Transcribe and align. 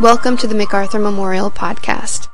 Welcome 0.00 0.36
to 0.36 0.46
the 0.46 0.54
MacArthur 0.54 1.00
Memorial 1.00 1.50
Podcast. 1.50 2.28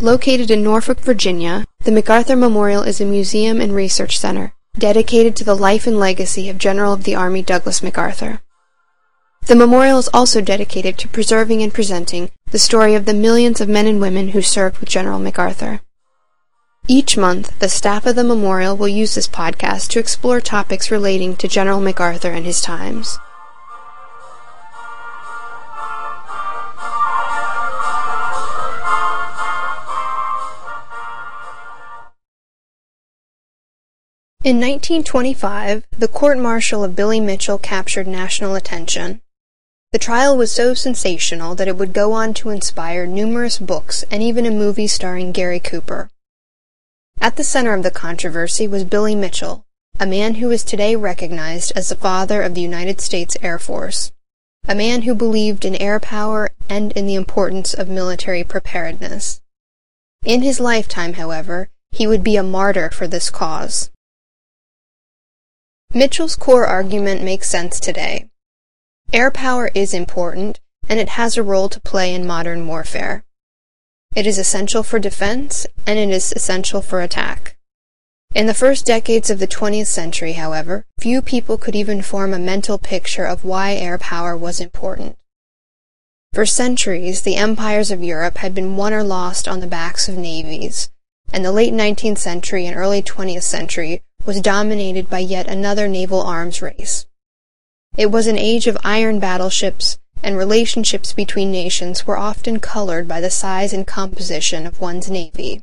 Located 0.00 0.50
in 0.50 0.64
Norfolk, 0.64 0.98
Virginia, 0.98 1.66
the 1.80 1.92
MacArthur 1.92 2.36
Memorial 2.36 2.82
is 2.82 3.02
a 3.02 3.04
museum 3.04 3.60
and 3.60 3.74
research 3.74 4.18
center 4.18 4.54
dedicated 4.78 5.36
to 5.36 5.44
the 5.44 5.54
life 5.54 5.86
and 5.86 5.98
legacy 5.98 6.48
of 6.48 6.56
General 6.56 6.94
of 6.94 7.04
the 7.04 7.14
Army 7.14 7.42
Douglas 7.42 7.82
MacArthur. 7.82 8.40
The 9.44 9.54
memorial 9.54 9.98
is 9.98 10.08
also 10.14 10.40
dedicated 10.40 10.96
to 10.96 11.08
preserving 11.08 11.62
and 11.62 11.74
presenting 11.74 12.30
the 12.50 12.58
story 12.58 12.94
of 12.94 13.04
the 13.04 13.12
millions 13.12 13.60
of 13.60 13.68
men 13.68 13.86
and 13.86 14.00
women 14.00 14.28
who 14.28 14.40
served 14.40 14.78
with 14.78 14.88
General 14.88 15.18
MacArthur. 15.18 15.82
Each 16.88 17.14
month, 17.14 17.58
the 17.58 17.68
staff 17.68 18.06
of 18.06 18.16
the 18.16 18.24
memorial 18.24 18.74
will 18.74 18.88
use 18.88 19.16
this 19.16 19.28
podcast 19.28 19.88
to 19.88 19.98
explore 19.98 20.40
topics 20.40 20.90
relating 20.90 21.36
to 21.36 21.46
General 21.46 21.82
MacArthur 21.82 22.30
and 22.30 22.46
his 22.46 22.62
times. 22.62 23.18
In 34.44 34.56
1925, 34.56 35.84
the 35.98 36.06
court-martial 36.06 36.84
of 36.84 36.94
Billy 36.94 37.18
Mitchell 37.18 37.56
captured 37.56 38.06
national 38.06 38.54
attention. 38.54 39.22
The 39.92 39.98
trial 39.98 40.36
was 40.36 40.52
so 40.52 40.74
sensational 40.74 41.54
that 41.54 41.66
it 41.66 41.78
would 41.78 41.94
go 41.94 42.12
on 42.12 42.34
to 42.34 42.50
inspire 42.50 43.06
numerous 43.06 43.56
books 43.56 44.04
and 44.10 44.22
even 44.22 44.44
a 44.44 44.50
movie 44.50 44.86
starring 44.86 45.32
Gary 45.32 45.60
Cooper. 45.60 46.10
At 47.22 47.36
the 47.36 47.42
center 47.42 47.72
of 47.72 47.82
the 47.82 47.90
controversy 47.90 48.68
was 48.68 48.84
Billy 48.84 49.14
Mitchell, 49.14 49.64
a 49.98 50.04
man 50.04 50.34
who 50.34 50.50
is 50.50 50.62
today 50.62 50.94
recognized 50.94 51.72
as 51.74 51.88
the 51.88 51.96
father 51.96 52.42
of 52.42 52.54
the 52.54 52.60
United 52.60 53.00
States 53.00 53.38
Air 53.40 53.58
Force, 53.58 54.12
a 54.68 54.74
man 54.74 55.02
who 55.02 55.14
believed 55.14 55.64
in 55.64 55.74
air 55.76 55.98
power 55.98 56.50
and 56.68 56.92
in 56.92 57.06
the 57.06 57.14
importance 57.14 57.72
of 57.72 57.88
military 57.88 58.44
preparedness. 58.44 59.40
In 60.22 60.42
his 60.42 60.60
lifetime, 60.60 61.14
however, 61.14 61.70
he 61.92 62.06
would 62.06 62.22
be 62.22 62.36
a 62.36 62.42
martyr 62.42 62.90
for 62.90 63.08
this 63.08 63.30
cause. 63.30 63.88
Mitchell's 65.96 66.34
core 66.34 66.66
argument 66.66 67.22
makes 67.22 67.48
sense 67.48 67.78
today. 67.78 68.28
Air 69.12 69.30
power 69.30 69.70
is 69.76 69.94
important, 69.94 70.58
and 70.88 70.98
it 70.98 71.10
has 71.10 71.36
a 71.36 71.42
role 71.44 71.68
to 71.68 71.80
play 71.80 72.12
in 72.12 72.26
modern 72.26 72.66
warfare. 72.66 73.24
It 74.16 74.26
is 74.26 74.36
essential 74.36 74.82
for 74.82 74.98
defense, 74.98 75.68
and 75.86 75.96
it 75.96 76.10
is 76.10 76.32
essential 76.32 76.82
for 76.82 77.00
attack. 77.00 77.56
In 78.34 78.48
the 78.48 78.54
first 78.54 78.84
decades 78.84 79.30
of 79.30 79.38
the 79.38 79.46
20th 79.46 79.86
century, 79.86 80.32
however, 80.32 80.84
few 80.98 81.22
people 81.22 81.56
could 81.56 81.76
even 81.76 82.02
form 82.02 82.34
a 82.34 82.40
mental 82.40 82.76
picture 82.76 83.24
of 83.24 83.44
why 83.44 83.74
air 83.74 83.96
power 83.96 84.36
was 84.36 84.58
important. 84.58 85.16
For 86.32 86.44
centuries, 86.44 87.22
the 87.22 87.36
empires 87.36 87.92
of 87.92 88.02
Europe 88.02 88.38
had 88.38 88.52
been 88.52 88.76
won 88.76 88.92
or 88.92 89.04
lost 89.04 89.46
on 89.46 89.60
the 89.60 89.68
backs 89.68 90.08
of 90.08 90.18
navies, 90.18 90.90
and 91.32 91.44
the 91.44 91.52
late 91.52 91.72
19th 91.72 92.18
century 92.18 92.66
and 92.66 92.76
early 92.76 93.00
20th 93.00 93.44
century 93.44 94.02
was 94.26 94.40
dominated 94.40 95.10
by 95.10 95.18
yet 95.18 95.46
another 95.46 95.88
naval 95.88 96.22
arms 96.22 96.62
race. 96.62 97.06
It 97.96 98.10
was 98.10 98.26
an 98.26 98.38
age 98.38 98.66
of 98.66 98.78
iron 98.82 99.18
battleships, 99.18 99.98
and 100.22 100.36
relationships 100.36 101.12
between 101.12 101.52
nations 101.52 102.06
were 102.06 102.18
often 102.18 102.58
colored 102.58 103.06
by 103.06 103.20
the 103.20 103.30
size 103.30 103.72
and 103.72 103.86
composition 103.86 104.66
of 104.66 104.80
one's 104.80 105.10
navy. 105.10 105.62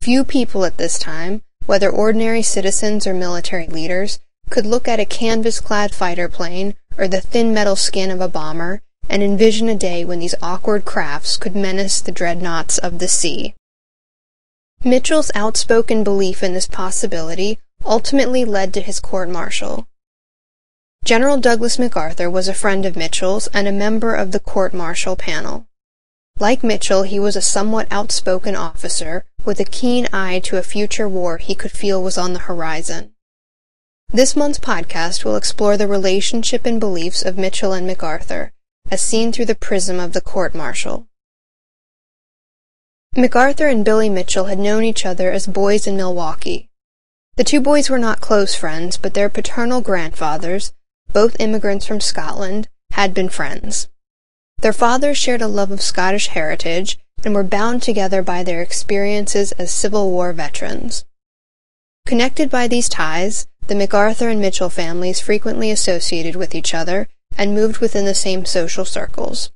Few 0.00 0.24
people 0.24 0.64
at 0.64 0.78
this 0.78 0.98
time, 0.98 1.42
whether 1.66 1.90
ordinary 1.90 2.42
citizens 2.42 3.06
or 3.06 3.12
military 3.12 3.66
leaders, 3.66 4.20
could 4.48 4.64
look 4.64 4.88
at 4.88 5.00
a 5.00 5.04
canvas-clad 5.04 5.94
fighter 5.94 6.28
plane 6.28 6.74
or 6.96 7.06
the 7.06 7.20
thin 7.20 7.52
metal 7.52 7.76
skin 7.76 8.10
of 8.10 8.20
a 8.20 8.28
bomber 8.28 8.82
and 9.08 9.22
envision 9.22 9.68
a 9.68 9.74
day 9.74 10.04
when 10.04 10.20
these 10.20 10.34
awkward 10.40 10.84
crafts 10.84 11.36
could 11.36 11.54
menace 11.54 12.00
the 12.00 12.12
dreadnoughts 12.12 12.78
of 12.78 12.98
the 12.98 13.08
sea. 13.08 13.54
Mitchell's 14.82 15.30
outspoken 15.34 16.02
belief 16.02 16.42
in 16.42 16.54
this 16.54 16.66
possibility 16.66 17.58
ultimately 17.84 18.46
led 18.46 18.72
to 18.72 18.80
his 18.80 18.98
court-martial. 18.98 19.86
General 21.04 21.36
Douglas 21.36 21.78
MacArthur 21.78 22.30
was 22.30 22.48
a 22.48 22.54
friend 22.54 22.86
of 22.86 22.96
Mitchell's 22.96 23.46
and 23.48 23.68
a 23.68 23.72
member 23.72 24.14
of 24.14 24.32
the 24.32 24.40
court-martial 24.40 25.16
panel. 25.16 25.66
Like 26.38 26.64
Mitchell, 26.64 27.02
he 27.02 27.20
was 27.20 27.36
a 27.36 27.42
somewhat 27.42 27.88
outspoken 27.90 28.56
officer 28.56 29.26
with 29.44 29.60
a 29.60 29.66
keen 29.66 30.08
eye 30.14 30.38
to 30.44 30.56
a 30.56 30.62
future 30.62 31.08
war 31.08 31.36
he 31.36 31.54
could 31.54 31.72
feel 31.72 32.02
was 32.02 32.16
on 32.16 32.32
the 32.32 32.40
horizon. 32.40 33.12
This 34.08 34.34
month's 34.34 34.58
podcast 34.58 35.26
will 35.26 35.36
explore 35.36 35.76
the 35.76 35.88
relationship 35.88 36.64
and 36.64 36.80
beliefs 36.80 37.22
of 37.22 37.36
Mitchell 37.36 37.74
and 37.74 37.86
MacArthur, 37.86 38.54
as 38.90 39.02
seen 39.02 39.30
through 39.30 39.44
the 39.44 39.54
prism 39.54 40.00
of 40.00 40.14
the 40.14 40.22
court-martial. 40.22 41.06
MacArthur 43.16 43.66
and 43.66 43.84
Billy 43.84 44.08
Mitchell 44.08 44.44
had 44.44 44.58
known 44.58 44.84
each 44.84 45.04
other 45.04 45.32
as 45.32 45.48
boys 45.48 45.86
in 45.86 45.96
Milwaukee. 45.96 46.68
The 47.36 47.42
two 47.42 47.60
boys 47.60 47.90
were 47.90 47.98
not 47.98 48.20
close 48.20 48.54
friends, 48.54 48.96
but 48.96 49.14
their 49.14 49.28
paternal 49.28 49.80
grandfathers, 49.80 50.72
both 51.12 51.40
immigrants 51.40 51.86
from 51.86 52.00
Scotland, 52.00 52.68
had 52.92 53.12
been 53.12 53.28
friends. 53.28 53.88
Their 54.58 54.72
fathers 54.72 55.18
shared 55.18 55.42
a 55.42 55.48
love 55.48 55.72
of 55.72 55.82
Scottish 55.82 56.28
heritage 56.28 57.00
and 57.24 57.34
were 57.34 57.42
bound 57.42 57.82
together 57.82 58.22
by 58.22 58.44
their 58.44 58.62
experiences 58.62 59.50
as 59.52 59.72
Civil 59.72 60.10
War 60.10 60.32
veterans. 60.32 61.04
Connected 62.06 62.48
by 62.48 62.68
these 62.68 62.88
ties, 62.88 63.48
the 63.66 63.74
MacArthur 63.74 64.28
and 64.28 64.40
Mitchell 64.40 64.70
families 64.70 65.20
frequently 65.20 65.72
associated 65.72 66.36
with 66.36 66.54
each 66.54 66.74
other 66.74 67.08
and 67.36 67.54
moved 67.54 67.78
within 67.78 68.04
the 68.04 68.14
same 68.14 68.44
social 68.44 68.84
circles. 68.84 69.50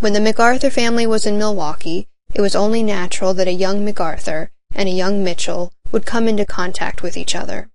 When 0.00 0.12
the 0.12 0.20
MacArthur 0.20 0.70
family 0.70 1.06
was 1.06 1.24
in 1.24 1.38
Milwaukee, 1.38 2.08
it 2.34 2.40
was 2.40 2.54
only 2.54 2.82
natural 2.82 3.34
that 3.34 3.48
a 3.48 3.52
young 3.52 3.84
MacArthur 3.84 4.50
and 4.74 4.88
a 4.88 4.92
young 4.92 5.24
Mitchell 5.24 5.72
would 5.90 6.06
come 6.06 6.28
into 6.28 6.44
contact 6.44 7.02
with 7.02 7.16
each 7.16 7.34
other. 7.34 7.70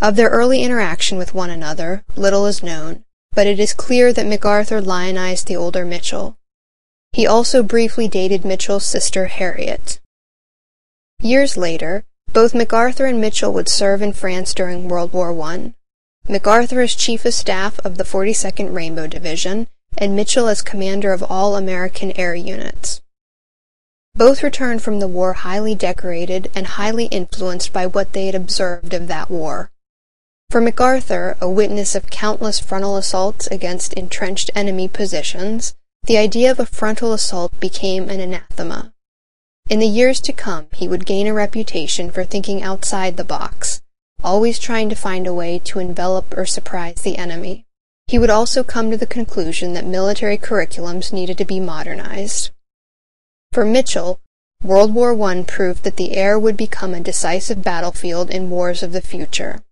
Of 0.00 0.16
their 0.16 0.30
early 0.30 0.62
interaction 0.62 1.18
with 1.18 1.34
one 1.34 1.50
another, 1.50 2.04
little 2.16 2.46
is 2.46 2.62
known, 2.62 3.04
but 3.32 3.46
it 3.46 3.58
is 3.58 3.72
clear 3.72 4.12
that 4.12 4.26
MacArthur 4.26 4.80
lionized 4.80 5.46
the 5.46 5.56
older 5.56 5.84
Mitchell. 5.84 6.36
He 7.12 7.26
also 7.26 7.62
briefly 7.62 8.08
dated 8.08 8.44
Mitchell's 8.44 8.86
sister 8.86 9.26
Harriet. 9.26 10.00
Years 11.20 11.56
later, 11.56 12.04
both 12.32 12.54
MacArthur 12.54 13.06
and 13.06 13.20
Mitchell 13.20 13.52
would 13.52 13.68
serve 13.68 14.02
in 14.02 14.12
France 14.12 14.52
during 14.52 14.88
World 14.88 15.12
War 15.12 15.38
I. 15.40 15.74
MacArthur 16.28 16.80
as 16.80 16.94
Chief 16.94 17.24
of 17.24 17.34
Staff 17.34 17.78
of 17.84 17.96
the 17.96 18.04
42nd 18.04 18.74
Rainbow 18.74 19.06
Division, 19.06 19.68
and 19.96 20.16
Mitchell 20.16 20.48
as 20.48 20.62
commander 20.62 21.12
of 21.12 21.22
all 21.22 21.54
American 21.54 22.10
air 22.12 22.34
units. 22.34 23.00
Both 24.16 24.44
returned 24.44 24.80
from 24.80 25.00
the 25.00 25.08
war 25.08 25.32
highly 25.32 25.74
decorated 25.74 26.50
and 26.54 26.66
highly 26.66 27.06
influenced 27.06 27.72
by 27.72 27.86
what 27.86 28.12
they 28.12 28.26
had 28.26 28.34
observed 28.36 28.94
of 28.94 29.08
that 29.08 29.28
war. 29.28 29.70
For 30.50 30.60
MacArthur, 30.60 31.36
a 31.40 31.48
witness 31.50 31.96
of 31.96 32.10
countless 32.10 32.60
frontal 32.60 32.96
assaults 32.96 33.48
against 33.48 33.92
entrenched 33.94 34.50
enemy 34.54 34.86
positions, 34.86 35.74
the 36.04 36.16
idea 36.16 36.50
of 36.50 36.60
a 36.60 36.66
frontal 36.66 37.12
assault 37.12 37.58
became 37.58 38.08
an 38.08 38.20
anathema. 38.20 38.92
In 39.68 39.80
the 39.80 39.86
years 39.86 40.20
to 40.20 40.32
come, 40.32 40.66
he 40.72 40.86
would 40.86 41.06
gain 41.06 41.26
a 41.26 41.34
reputation 41.34 42.12
for 42.12 42.22
thinking 42.22 42.62
outside 42.62 43.16
the 43.16 43.24
box, 43.24 43.82
always 44.22 44.60
trying 44.60 44.88
to 44.90 44.94
find 44.94 45.26
a 45.26 45.34
way 45.34 45.58
to 45.64 45.80
envelop 45.80 46.36
or 46.36 46.46
surprise 46.46 47.02
the 47.02 47.16
enemy. 47.16 47.66
He 48.06 48.18
would 48.20 48.30
also 48.30 48.62
come 48.62 48.92
to 48.92 48.96
the 48.96 49.06
conclusion 49.06 49.72
that 49.72 49.86
military 49.86 50.38
curriculums 50.38 51.12
needed 51.12 51.36
to 51.38 51.44
be 51.44 51.58
modernized. 51.58 52.50
For 53.54 53.64
Mitchell, 53.64 54.18
World 54.64 54.96
War 54.96 55.14
I 55.30 55.44
proved 55.44 55.84
that 55.84 55.96
the 55.96 56.16
air 56.16 56.36
would 56.36 56.56
become 56.56 56.92
a 56.92 56.98
decisive 56.98 57.62
battlefield 57.62 58.28
in 58.28 58.50
wars 58.50 58.82
of 58.82 58.90
the 58.90 59.00
future. 59.00 59.62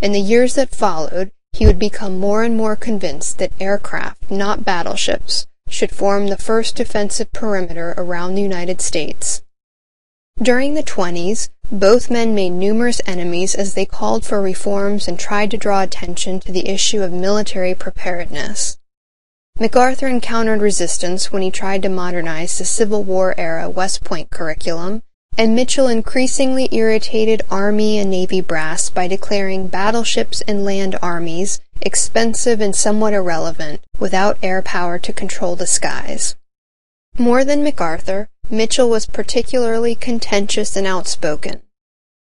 In 0.00 0.12
the 0.12 0.20
years 0.20 0.54
that 0.54 0.72
followed, 0.72 1.32
he 1.52 1.66
would 1.66 1.76
become 1.80 2.20
more 2.20 2.44
and 2.44 2.56
more 2.56 2.76
convinced 2.76 3.38
that 3.38 3.50
aircraft, 3.58 4.30
not 4.30 4.64
battleships, 4.64 5.48
should 5.68 5.90
form 5.90 6.28
the 6.28 6.36
first 6.36 6.76
defensive 6.76 7.32
perimeter 7.32 7.94
around 7.96 8.36
the 8.36 8.42
United 8.42 8.80
States. 8.80 9.42
During 10.40 10.74
the 10.74 10.84
20s, 10.84 11.48
both 11.68 12.12
men 12.12 12.36
made 12.36 12.50
numerous 12.50 13.00
enemies 13.06 13.56
as 13.56 13.74
they 13.74 13.86
called 13.86 14.24
for 14.24 14.40
reforms 14.40 15.08
and 15.08 15.18
tried 15.18 15.50
to 15.50 15.56
draw 15.56 15.82
attention 15.82 16.38
to 16.38 16.52
the 16.52 16.68
issue 16.68 17.02
of 17.02 17.10
military 17.10 17.74
preparedness. 17.74 18.78
MacArthur 19.60 20.08
encountered 20.08 20.60
resistance 20.60 21.30
when 21.30 21.42
he 21.42 21.50
tried 21.50 21.82
to 21.82 21.88
modernize 21.88 22.58
the 22.58 22.64
Civil 22.64 23.04
War 23.04 23.34
era 23.38 23.68
West 23.70 24.02
Point 24.02 24.30
curriculum, 24.30 25.02
and 25.38 25.54
Mitchell 25.54 25.88
increasingly 25.88 26.68
irritated 26.72 27.42
Army 27.50 27.98
and 27.98 28.10
Navy 28.10 28.40
brass 28.40 28.90
by 28.90 29.06
declaring 29.06 29.68
battleships 29.68 30.42
and 30.48 30.64
land 30.64 30.98
armies 31.00 31.60
expensive 31.80 32.60
and 32.60 32.74
somewhat 32.74 33.12
irrelevant 33.12 33.80
without 33.98 34.38
air 34.42 34.62
power 34.62 34.98
to 34.98 35.12
control 35.12 35.54
the 35.54 35.66
skies. 35.66 36.34
More 37.18 37.44
than 37.44 37.62
MacArthur, 37.62 38.28
Mitchell 38.50 38.88
was 38.88 39.06
particularly 39.06 39.94
contentious 39.94 40.76
and 40.76 40.86
outspoken. 40.86 41.62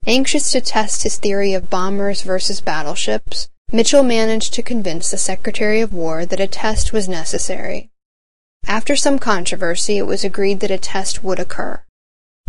Anxious 0.06 0.50
to 0.52 0.60
test 0.60 1.02
his 1.02 1.16
theory 1.18 1.52
of 1.52 1.70
bombers 1.70 2.22
versus 2.22 2.60
battleships, 2.60 3.48
Mitchell 3.70 4.02
managed 4.02 4.54
to 4.54 4.62
convince 4.62 5.10
the 5.10 5.18
Secretary 5.18 5.82
of 5.82 5.92
War 5.92 6.24
that 6.24 6.40
a 6.40 6.46
test 6.46 6.94
was 6.94 7.06
necessary. 7.06 7.90
After 8.66 8.96
some 8.96 9.18
controversy, 9.18 9.98
it 9.98 10.06
was 10.06 10.24
agreed 10.24 10.60
that 10.60 10.70
a 10.70 10.78
test 10.78 11.22
would 11.22 11.38
occur. 11.38 11.84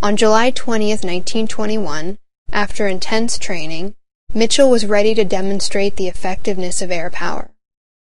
On 0.02 0.16
July 0.16 0.50
20, 0.50 0.88
1921, 0.88 2.20
after 2.54 2.88
intense 2.88 3.38
training, 3.38 3.96
Mitchell 4.34 4.70
was 4.70 4.86
ready 4.86 5.14
to 5.14 5.26
demonstrate 5.26 5.98
the 5.98 6.08
effectiveness 6.08 6.82
of 6.82 6.90
air 6.90 7.10
power. 7.10 7.52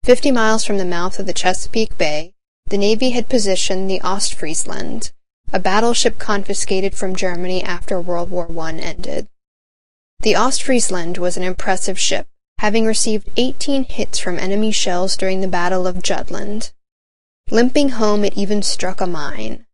Fifty 0.03 0.29
miles 0.29 0.63
from 0.63 0.77
the 0.77 0.85
mouth 0.85 1.17
of 1.19 1.25
the 1.25 1.33
Chesapeake 1.33 1.97
Bay, 1.97 2.33
the 2.67 2.77
Navy 2.77 3.11
had 3.11 3.29
positioned 3.29 3.89
the 3.89 3.99
Ostfriesland, 4.01 5.11
a 5.51 5.59
battleship 5.59 6.19
confiscated 6.19 6.93
from 6.93 7.15
Germany 7.15 7.63
after 7.63 7.99
World 7.99 8.29
War 8.29 8.47
I 8.59 8.73
ended. 8.73 9.27
The 10.19 10.33
Ostfriesland 10.33 11.17
was 11.17 11.35
an 11.35 11.43
impressive 11.43 11.97
ship, 11.97 12.27
having 12.61 12.85
received 12.85 13.27
18 13.37 13.85
hits 13.85 14.19
from 14.19 14.37
enemy 14.37 14.71
shells 14.71 15.17
during 15.17 15.41
the 15.41 15.47
Battle 15.47 15.87
of 15.87 16.03
Jutland. 16.03 16.71
Limping 17.49 17.89
home, 17.89 18.23
it 18.23 18.37
even 18.37 18.61
struck 18.61 19.01
a 19.01 19.07
mine. 19.07 19.65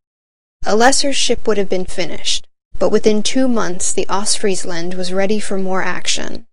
A 0.65 0.73
lesser 0.73 1.11
ship 1.11 1.45
would 1.45 1.57
have 1.57 1.67
been 1.67 1.83
finished, 1.83 2.47
but 2.79 2.89
within 2.89 3.21
two 3.21 3.49
months 3.49 3.91
the 3.91 4.05
Ostfriesland 4.05 4.93
was 4.93 5.11
ready 5.11 5.37
for 5.37 5.57
more 5.57 5.83
action. 5.83 6.47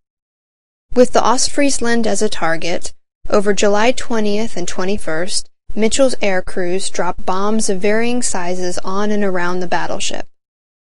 With 0.93 1.13
the 1.13 1.21
Ostfriesland 1.21 2.05
as 2.05 2.21
a 2.21 2.29
target, 2.29 2.93
over 3.31 3.55
July 3.55 3.93
20th 3.93 4.57
and 4.57 4.67
21st, 4.67 5.45
Mitchell's 5.77 6.17
air 6.21 6.43
crews 6.43 6.91
dropped 6.91 7.25
bombs 7.25 7.71
of 7.71 7.81
varying 7.81 8.23
sizes 8.23 8.79
on 8.79 9.13
and 9.13 9.23
around 9.23 9.61
the 9.61 9.69
battleship. 9.69 10.27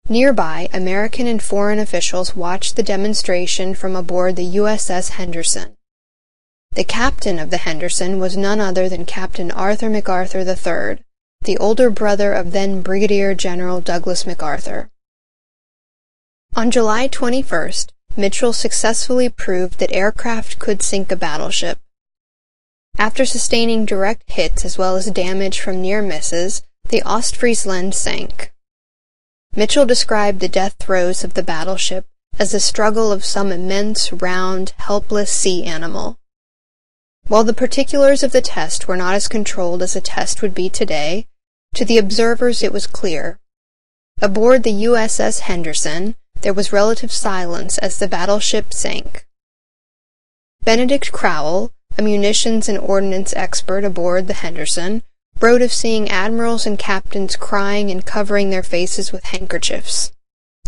Nearby, 0.08 0.68
American 0.72 1.26
and 1.26 1.42
foreign 1.42 1.78
officials 1.78 2.34
watched 2.36 2.76
the 2.76 2.82
demonstration 2.82 3.74
from 3.74 3.96
aboard 3.96 4.36
the 4.36 4.56
USS 4.56 5.10
Henderson. 5.10 5.76
The 6.72 6.84
captain 6.84 7.38
of 7.38 7.50
the 7.50 7.58
Henderson 7.58 8.18
was 8.18 8.36
none 8.36 8.60
other 8.60 8.88
than 8.88 9.04
Captain 9.04 9.50
Arthur 9.50 9.88
MacArthur 9.88 10.40
III, 10.40 11.04
the 11.42 11.58
older 11.58 11.90
brother 11.90 12.32
of 12.32 12.52
then 12.52 12.82
Brigadier 12.82 13.34
General 13.34 13.80
Douglas 13.80 14.26
MacArthur. 14.26 14.90
On 16.56 16.70
July 16.70 17.08
21st, 17.08 17.88
Mitchell 18.16 18.52
successfully 18.52 19.28
proved 19.28 19.78
that 19.78 19.92
aircraft 19.92 20.58
could 20.58 20.82
sink 20.82 21.10
a 21.10 21.16
battleship, 21.16 21.78
after 22.98 23.24
sustaining 23.24 23.84
direct 23.84 24.30
hits 24.30 24.64
as 24.64 24.76
well 24.76 24.96
as 24.96 25.06
damage 25.06 25.60
from 25.60 25.80
near 25.80 26.02
misses, 26.02 26.62
the 26.88 27.02
Ostfriesland 27.02 27.94
sank. 27.94 28.51
Mitchell 29.54 29.84
described 29.84 30.40
the 30.40 30.48
death 30.48 30.76
throes 30.78 31.24
of 31.24 31.34
the 31.34 31.42
battleship 31.42 32.06
as 32.38 32.52
the 32.52 32.60
struggle 32.60 33.12
of 33.12 33.24
some 33.24 33.52
immense, 33.52 34.10
round, 34.12 34.72
helpless 34.78 35.30
sea 35.30 35.64
animal. 35.64 36.18
While 37.28 37.44
the 37.44 37.52
particulars 37.52 38.22
of 38.22 38.32
the 38.32 38.40
test 38.40 38.88
were 38.88 38.96
not 38.96 39.14
as 39.14 39.28
controlled 39.28 39.82
as 39.82 39.94
a 39.94 40.00
test 40.00 40.40
would 40.40 40.54
be 40.54 40.70
today, 40.70 41.26
to 41.74 41.84
the 41.84 41.98
observers 41.98 42.62
it 42.62 42.72
was 42.72 42.86
clear. 42.86 43.38
Aboard 44.20 44.62
the 44.62 44.84
USS 44.84 45.40
Henderson, 45.40 46.16
there 46.40 46.54
was 46.54 46.72
relative 46.72 47.12
silence 47.12 47.76
as 47.78 47.98
the 47.98 48.08
battleship 48.08 48.72
sank. 48.72 49.26
Benedict 50.64 51.12
Crowell, 51.12 51.72
a 51.98 52.02
munitions 52.02 52.68
and 52.68 52.78
ordnance 52.78 53.34
expert 53.34 53.84
aboard 53.84 54.28
the 54.28 54.34
Henderson, 54.34 55.02
wrote 55.42 55.60
of 55.60 55.72
seeing 55.72 56.08
admirals 56.08 56.64
and 56.64 56.78
captains 56.78 57.34
crying 57.34 57.90
and 57.90 58.06
covering 58.06 58.50
their 58.50 58.62
faces 58.62 59.10
with 59.10 59.24
handkerchiefs. 59.24 60.12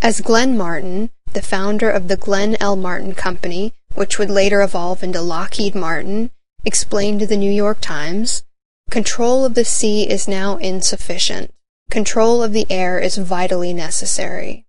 As 0.01 0.19
Glenn 0.19 0.57
Martin, 0.57 1.09
the 1.31 1.41
founder 1.41 1.89
of 1.89 2.09
the 2.09 2.17
Glenn 2.17 2.57
L. 2.59 2.75
Martin 2.75 3.15
Company, 3.15 3.73
which 3.93 4.19
would 4.19 4.29
later 4.29 4.61
evolve 4.61 5.01
into 5.01 5.21
Lockheed 5.21 5.75
Martin, 5.75 6.29
explained 6.65 7.21
to 7.21 7.27
the 7.27 7.37
New 7.37 7.51
York 7.51 7.79
Times, 7.79 8.43
control 8.91 9.45
of 9.45 9.53
the 9.53 9.63
sea 9.63 10.09
is 10.09 10.27
now 10.27 10.57
insufficient. 10.57 11.53
Control 11.89 12.43
of 12.43 12.51
the 12.51 12.67
air 12.69 12.99
is 12.99 13.15
vitally 13.17 13.73
necessary. 13.73 14.65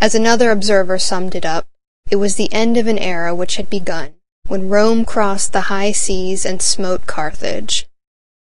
As 0.00 0.14
another 0.14 0.50
observer 0.50 0.98
summed 0.98 1.34
it 1.36 1.44
up, 1.44 1.68
it 2.10 2.16
was 2.16 2.34
the 2.34 2.52
end 2.52 2.76
of 2.76 2.86
an 2.86 2.98
era 2.98 3.34
which 3.34 3.56
had 3.56 3.70
begun, 3.70 4.14
when 4.46 4.68
Rome 4.68 5.04
crossed 5.04 5.52
the 5.52 5.62
high 5.62 5.92
seas 5.92 6.44
and 6.44 6.60
smote 6.60 7.06
Carthage. 7.06 7.86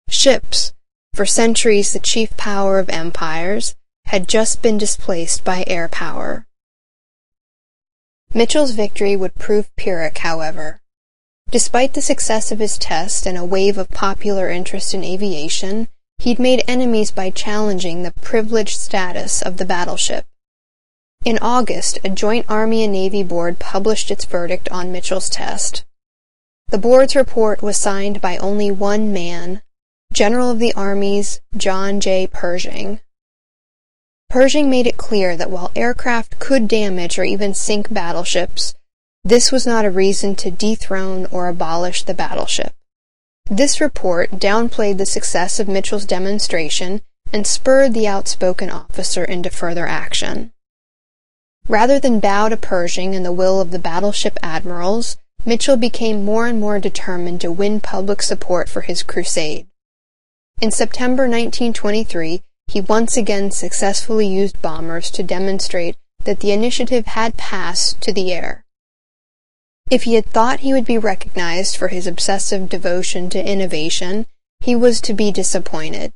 Ships, 0.09 0.73
for 1.13 1.25
centuries 1.25 1.94
the 1.94 2.00
chief 2.00 2.35
power 2.38 2.79
of 2.79 2.89
empires, 2.89 3.75
had 4.05 4.27
just 4.27 4.61
been 4.61 4.77
displaced 4.77 5.44
by 5.44 5.63
air 5.67 5.88
power. 5.88 6.47
Mitchell's 8.33 8.71
victory 8.71 9.15
would 9.15 9.35
prove 9.35 9.75
Pyrrhic, 9.75 10.19
however. 10.19 10.81
Despite 11.51 11.94
the 11.94 12.01
success 12.01 12.51
of 12.51 12.59
his 12.59 12.77
test 12.77 13.25
and 13.25 13.38
a 13.38 13.45
wave 13.45 13.77
of 13.77 13.89
popular 13.89 14.50
interest 14.50 14.94
in 14.94 15.03
aviation, 15.03 15.88
he'd 16.19 16.39
made 16.39 16.63
enemies 16.67 17.11
by 17.11 17.29
challenging 17.29 18.01
the 18.01 18.11
privileged 18.11 18.79
status 18.79 19.41
of 19.41 19.57
the 19.57 19.65
battleship. 19.65 20.25
In 21.25 21.38
August, 21.39 22.00
a 22.03 22.09
joint 22.09 22.45
Army 22.50 22.83
and 22.83 22.94
Navy 22.94 23.23
board 23.23 23.59
published 23.59 24.09
its 24.09 24.25
verdict 24.25 24.67
on 24.69 24.91
Mitchell's 24.91 25.29
test. 25.29 25.85
The 26.69 26.77
board's 26.77 27.15
report 27.15 27.61
was 27.61 27.77
signed 27.77 28.19
by 28.19 28.38
only 28.38 28.71
one 28.71 29.13
man, 29.13 29.61
General 30.13 30.51
of 30.51 30.60
the 30.60 30.74
Armies 30.75 31.42
John 31.57 32.00
J. 32.00 32.27
Pershing. 32.27 33.00
Pershing 34.30 34.69
made 34.69 34.86
it 34.86 34.95
clear 34.95 35.36
that 35.36 35.50
while 35.50 35.71
aircraft 35.75 36.38
could 36.38 36.68
damage 36.68 37.18
or 37.18 37.24
even 37.24 37.56
sink 37.56 37.92
battleships, 37.92 38.75
this 39.24 39.51
was 39.51 39.65
not 39.65 39.86
a 39.86 39.89
reason 39.89 40.36
to 40.36 40.51
dethrone 40.51 41.25
or 41.31 41.48
abolish 41.48 42.04
the 42.04 42.13
battleship. 42.13 42.75
This 43.50 43.81
report 43.81 44.33
downplayed 44.33 45.00
the 45.00 45.07
success 45.07 45.60
of 45.60 45.68
Mitchell's 45.68 46.06
demonstration 46.06 47.01
and 47.31 47.48
spurred 47.48 47.95
the 47.95 48.07
outspoken 48.07 48.69
officer 48.69 49.24
into 49.24 49.50
further 49.50 49.88
action. 49.88 50.54
Rather 51.68 52.00
than 52.00 52.19
bow 52.19 52.50
to 52.50 52.57
Pershing 52.57 53.15
and 53.15 53.25
the 53.25 53.31
will 53.31 53.60
of 53.60 53.71
the 53.71 53.80
battleship 53.80 54.38
admirals, 54.44 55.18
Mitchell 55.44 55.75
became 55.75 56.24
more 56.24 56.45
and 56.45 56.60
more 56.60 56.77
determined 56.77 57.42
to 57.42 57.51
win 57.51 57.81
public 57.81 58.21
support 58.21 58.69
for 58.69 58.81
his 58.81 59.01
crusade. 59.01 59.65
In 60.61 60.71
September 60.71 61.23
1923, 61.23 62.41
he 62.67 62.81
once 62.81 63.17
again 63.17 63.51
successfully 63.51 64.27
used 64.27 64.62
bombers 64.62 65.12
to 65.12 65.24
demonstrate 65.24 65.98
that 66.24 66.39
the 66.39 66.51
initiative 66.51 67.05
had 67.07 67.38
passed 67.38 68.00
to 68.01 68.13
the 68.13 68.31
air. 68.31 68.63
If 69.89 70.03
he 70.03 70.15
had 70.15 70.25
thought 70.25 70.62
he 70.62 70.74
would 70.74 70.86
be 70.86 70.98
recognized 70.98 71.75
for 71.75 71.89
his 71.89 72.07
obsessive 72.07 72.69
devotion 72.69 73.29
to 73.31 73.45
innovation, 73.45 74.25
he 74.62 74.75
was 74.75 75.01
to 75.01 75.13
be 75.13 75.31
disappointed. 75.31 76.13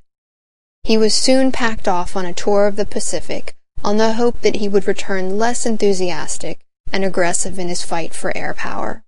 He 0.84 0.98
was 0.98 1.14
soon 1.14 1.52
packed 1.52 1.88
off 1.88 2.16
on 2.16 2.26
a 2.26 2.34
tour 2.34 2.66
of 2.66 2.78
the 2.78 2.86
Pacific, 2.86 3.56
on 3.84 3.98
the 3.98 4.14
hope 4.14 4.42
that 4.42 4.56
he 4.56 4.70
would 4.70 4.88
return 4.88 5.38
less 5.38 5.66
enthusiastic 5.66 6.60
and 6.94 7.04
aggressive 7.04 7.60
in 7.60 7.68
his 7.68 7.84
fight 7.84 8.14
for 8.14 8.36
air 8.36 8.54
power. 8.54 9.04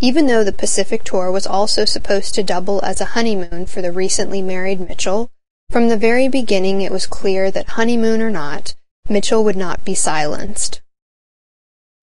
Even 0.00 0.26
though 0.26 0.44
the 0.44 0.52
Pacific 0.52 1.02
tour 1.02 1.30
was 1.30 1.46
also 1.46 1.84
supposed 1.84 2.34
to 2.34 2.42
double 2.42 2.84
as 2.84 3.00
a 3.00 3.12
honeymoon 3.16 3.66
for 3.66 3.82
the 3.82 3.90
recently 3.90 4.40
married 4.40 4.80
Mitchell, 4.80 5.30
from 5.70 5.88
the 5.88 5.96
very 5.96 6.28
beginning 6.28 6.82
it 6.82 6.92
was 6.92 7.06
clear 7.06 7.50
that 7.50 7.70
honeymoon 7.70 8.22
or 8.22 8.30
not, 8.30 8.74
Mitchell 9.08 9.42
would 9.42 9.56
not 9.56 9.84
be 9.84 9.94
silenced. 9.94 10.80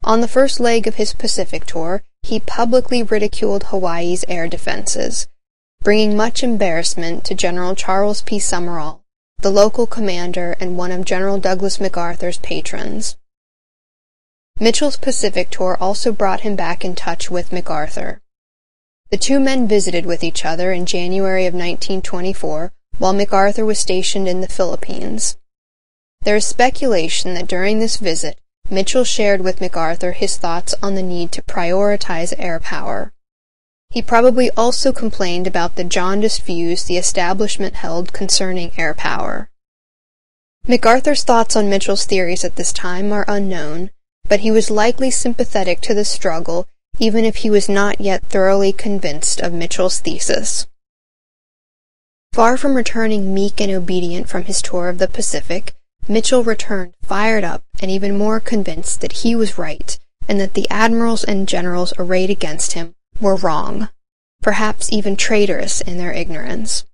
On 0.04 0.22
the 0.22 0.28
first 0.28 0.60
leg 0.60 0.88
of 0.88 0.96
his 0.96 1.14
Pacific 1.14 1.66
tour, 1.66 2.04
he 2.22 2.40
publicly 2.40 3.02
ridiculed 3.02 3.66
Hawaii's 3.66 4.26
air 4.28 4.48
defenses, 4.48 5.28
bringing 5.82 6.18
much 6.18 6.44
embarrassment 6.44 7.24
to 7.26 7.34
General 7.34 7.76
Charles 7.76 8.22
P. 8.22 8.40
Summerall, 8.40 9.04
the 9.40 9.52
local 9.52 9.88
commander 9.88 10.56
and 10.60 10.78
one 10.78 10.92
of 10.92 11.06
General 11.06 11.40
Douglas 11.40 11.80
MacArthur's 11.80 12.40
patrons. 12.40 13.16
Mitchell's 14.58 14.96
Pacific 14.96 15.50
tour 15.50 15.78
also 15.82 16.14
brought 16.14 16.42
him 16.42 16.56
back 16.56 16.86
in 16.86 16.96
touch 16.96 17.30
with 17.30 17.52
MacArthur. 17.52 18.22
The 19.10 19.18
two 19.18 19.38
men 19.38 19.68
visited 19.68 20.06
with 20.06 20.24
each 20.24 20.46
other 20.46 20.72
in 20.72 20.86
January 20.86 21.46
of 21.46 21.54
1924 21.54 22.72
while 22.98 23.12
MacArthur 23.12 23.66
was 23.66 23.80
stationed 23.80 24.30
in 24.30 24.40
the 24.40 24.48
Philippines. 24.48 25.36
There 26.22 26.38
is 26.38 26.46
speculation 26.46 27.34
that 27.34 27.48
during 27.48 27.80
this 27.80 27.98
visit, 27.98 28.40
Mitchell 28.70 29.04
shared 29.04 29.42
with 29.42 29.60
MacArthur 29.60 30.14
his 30.14 30.38
thoughts 30.38 30.74
on 30.82 30.96
the 30.96 31.04
need 31.04 31.34
to 31.34 31.42
prioritize 31.42 32.34
air 32.38 32.62
power. 32.62 33.12
He 33.90 34.02
probably 34.02 34.50
also 34.52 34.94
complained 34.94 35.48
about 35.48 35.76
the 35.76 35.84
jaundiced 35.84 36.44
views 36.44 36.86
the 36.86 36.98
establishment 36.98 37.76
held 37.76 38.14
concerning 38.14 38.72
air 38.78 38.94
power. 38.94 39.50
MacArthur's 40.66 41.24
thoughts 41.24 41.58
on 41.58 41.70
Mitchell's 41.70 42.06
theories 42.06 42.46
at 42.46 42.56
this 42.56 42.72
time 42.72 43.12
are 43.12 43.26
unknown, 43.28 43.92
but 44.28 44.42
he 44.42 44.52
was 44.52 44.70
likely 44.72 45.12
sympathetic 45.12 45.82
to 45.82 45.94
the 45.94 46.06
struggle 46.06 46.68
even 47.00 47.26
if 47.26 47.38
he 47.38 47.50
was 47.50 47.68
not 47.68 48.00
yet 48.00 48.24
thoroughly 48.26 48.72
convinced 48.72 49.42
of 49.42 49.54
Mitchell's 49.54 50.00
thesis. 50.00 50.66
Far 52.32 52.58
from 52.58 52.76
returning 52.76 53.34
meek 53.34 53.60
and 53.60 53.72
obedient 53.72 54.30
from 54.30 54.44
his 54.44 54.62
tour 54.62 54.90
of 54.90 54.98
the 54.98 55.08
Pacific, 55.08 55.74
Mitchell 56.08 56.44
returned 56.44 56.94
fired 57.02 57.44
up 57.44 57.64
and 57.82 57.90
even 57.90 58.18
more 58.18 58.40
convinced 58.40 59.02
that 59.02 59.24
he 59.24 59.36
was 59.36 59.58
right 59.58 59.98
and 60.28 60.40
that 60.40 60.54
the 60.54 60.70
admirals 60.70 61.24
and 61.24 61.48
generals 61.48 61.94
arrayed 61.98 62.30
against 62.30 62.74
him 62.74 62.96
were 63.20 63.36
wrong, 63.36 63.90
perhaps 64.42 64.92
even 64.92 65.16
traitorous 65.16 65.82
in 65.82 65.98
their 65.98 66.12
ignorance. 66.12 66.86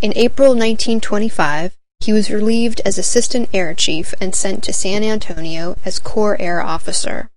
In 0.00 0.12
April 0.16 0.50
1925, 0.50 1.76
he 2.02 2.12
was 2.12 2.30
relieved 2.30 2.80
as 2.84 2.98
Assistant 2.98 3.48
Air 3.54 3.74
Chief 3.74 4.12
and 4.20 4.34
sent 4.34 4.64
to 4.64 4.72
San 4.72 5.04
Antonio 5.04 5.76
as 5.84 6.00
Corps 6.00 6.36
Air 6.40 6.60
Officer. 6.60 7.30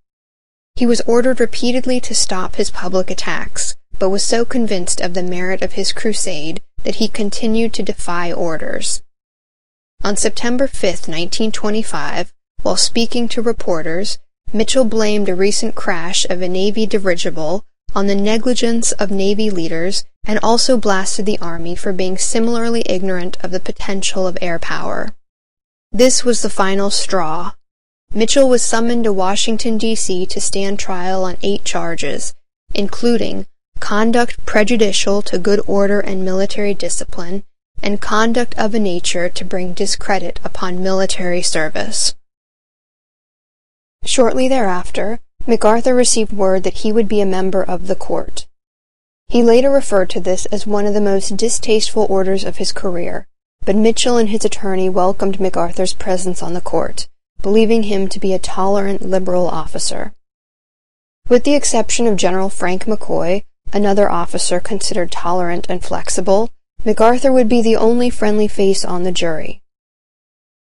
He 0.74 0.84
was 0.84 1.00
ordered 1.02 1.38
repeatedly 1.38 2.00
to 2.00 2.16
stop 2.16 2.56
his 2.56 2.70
public 2.70 3.08
attacks, 3.08 3.76
but 4.00 4.10
was 4.10 4.24
so 4.24 4.44
convinced 4.44 5.00
of 5.00 5.14
the 5.14 5.22
merit 5.22 5.62
of 5.62 5.74
his 5.74 5.92
crusade 5.92 6.62
that 6.82 6.96
he 6.96 7.06
continued 7.06 7.72
to 7.74 7.84
defy 7.84 8.32
orders. 8.32 9.02
On 10.02 10.16
September 10.16 10.66
5, 10.66 10.82
1925, 10.82 12.32
while 12.62 12.76
speaking 12.76 13.28
to 13.28 13.40
reporters, 13.40 14.18
Mitchell 14.52 14.84
blamed 14.84 15.28
a 15.28 15.36
recent 15.36 15.76
crash 15.76 16.26
of 16.28 16.42
a 16.42 16.48
Navy 16.48 16.86
dirigible 16.86 17.64
on 17.96 18.08
the 18.08 18.14
negligence 18.14 18.92
of 18.92 19.10
Navy 19.10 19.48
leaders 19.48 20.04
and 20.26 20.38
also 20.42 20.76
blasted 20.76 21.24
the 21.24 21.38
Army 21.38 21.74
for 21.74 21.94
being 21.94 22.18
similarly 22.18 22.82
ignorant 22.84 23.38
of 23.42 23.50
the 23.50 23.58
potential 23.58 24.26
of 24.26 24.36
air 24.42 24.58
power. 24.58 25.14
This 25.90 26.22
was 26.22 26.42
the 26.42 26.50
final 26.50 26.90
straw. 26.90 27.52
Mitchell 28.12 28.50
was 28.50 28.62
summoned 28.62 29.04
to 29.04 29.14
Washington, 29.14 29.78
D.C. 29.78 30.26
to 30.26 30.40
stand 30.42 30.78
trial 30.78 31.24
on 31.24 31.38
eight 31.42 31.64
charges, 31.64 32.34
including 32.74 33.46
conduct 33.80 34.44
prejudicial 34.44 35.22
to 35.22 35.38
good 35.38 35.62
order 35.66 36.00
and 36.00 36.22
military 36.22 36.74
discipline, 36.74 37.44
and 37.82 38.02
conduct 38.02 38.54
of 38.58 38.74
a 38.74 38.78
nature 38.78 39.30
to 39.30 39.44
bring 39.44 39.72
discredit 39.72 40.38
upon 40.44 40.82
military 40.82 41.40
service. 41.40 42.14
Shortly 44.04 44.48
thereafter, 44.48 45.20
MacArthur 45.48 45.94
received 45.94 46.32
word 46.32 46.64
that 46.64 46.78
he 46.78 46.92
would 46.92 47.06
be 47.06 47.20
a 47.20 47.26
member 47.26 47.62
of 47.62 47.86
the 47.86 47.94
court. 47.94 48.46
He 49.28 49.44
later 49.44 49.70
referred 49.70 50.10
to 50.10 50.20
this 50.20 50.46
as 50.46 50.66
one 50.66 50.86
of 50.86 50.94
the 50.94 51.00
most 51.00 51.36
distasteful 51.36 52.04
orders 52.10 52.42
of 52.42 52.56
his 52.56 52.72
career, 52.72 53.28
but 53.64 53.76
Mitchell 53.76 54.16
and 54.16 54.28
his 54.28 54.44
attorney 54.44 54.88
welcomed 54.88 55.38
MacArthur's 55.38 55.92
presence 55.92 56.42
on 56.42 56.54
the 56.54 56.60
court, 56.60 57.08
believing 57.42 57.84
him 57.84 58.08
to 58.08 58.18
be 58.18 58.32
a 58.32 58.40
tolerant 58.40 59.02
liberal 59.02 59.46
officer. 59.48 60.12
With 61.28 61.44
the 61.44 61.54
exception 61.54 62.08
of 62.08 62.16
General 62.16 62.48
Frank 62.48 62.84
McCoy, 62.84 63.44
another 63.72 64.10
officer 64.10 64.58
considered 64.58 65.12
tolerant 65.12 65.66
and 65.68 65.82
flexible, 65.82 66.50
MacArthur 66.84 67.32
would 67.32 67.48
be 67.48 67.62
the 67.62 67.76
only 67.76 68.10
friendly 68.10 68.48
face 68.48 68.84
on 68.84 69.04
the 69.04 69.12
jury. 69.12 69.62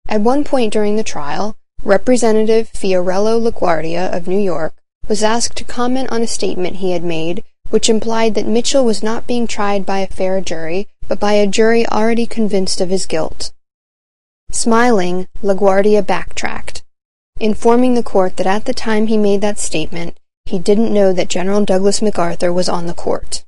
At 0.08 0.20
one 0.20 0.44
point 0.44 0.72
during 0.72 0.96
the 0.96 1.04
trial, 1.04 1.56
Representative 1.84 2.70
Fiorello 2.72 3.40
LaGuardia 3.40 4.14
of 4.14 4.26
New 4.26 4.40
York 4.40 4.74
was 5.08 5.22
asked 5.22 5.56
to 5.56 5.64
comment 5.64 6.10
on 6.10 6.22
a 6.22 6.26
statement 6.26 6.76
he 6.76 6.92
had 6.92 7.02
made 7.02 7.44
which 7.70 7.90
implied 7.90 8.34
that 8.34 8.46
Mitchell 8.46 8.84
was 8.84 9.02
not 9.02 9.26
being 9.26 9.46
tried 9.46 9.84
by 9.84 9.98
a 9.98 10.06
fair 10.06 10.40
jury, 10.40 10.88
but 11.06 11.20
by 11.20 11.34
a 11.34 11.46
jury 11.46 11.86
already 11.86 12.26
convinced 12.26 12.80
of 12.80 12.90
his 12.90 13.06
guilt. 13.06 13.52
Smiling, 14.50 15.28
LaGuardia 15.42 16.06
backtracked, 16.06 16.82
informing 17.38 17.94
the 17.94 18.02
court 18.02 18.36
that 18.36 18.46
at 18.46 18.64
the 18.64 18.72
time 18.72 19.06
he 19.06 19.18
made 19.18 19.40
that 19.42 19.58
statement, 19.58 20.18
he 20.46 20.58
didn't 20.58 20.92
know 20.92 21.12
that 21.12 21.28
General 21.28 21.64
Douglas 21.64 22.00
MacArthur 22.00 22.52
was 22.52 22.68
on 22.68 22.86
the 22.86 22.94
court. 22.94 23.44